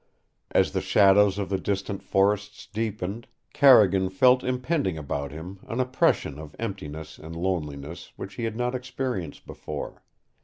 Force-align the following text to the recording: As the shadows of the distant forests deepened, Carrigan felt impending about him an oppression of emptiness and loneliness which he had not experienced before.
As 0.49 0.71
the 0.71 0.81
shadows 0.81 1.37
of 1.37 1.49
the 1.49 1.59
distant 1.59 2.01
forests 2.01 2.65
deepened, 2.65 3.27
Carrigan 3.53 4.09
felt 4.09 4.43
impending 4.43 4.97
about 4.97 5.31
him 5.31 5.59
an 5.67 5.79
oppression 5.79 6.39
of 6.39 6.55
emptiness 6.57 7.19
and 7.19 7.35
loneliness 7.35 8.11
which 8.15 8.33
he 8.33 8.45
had 8.45 8.55
not 8.55 8.73
experienced 8.73 9.45
before. 9.45 10.01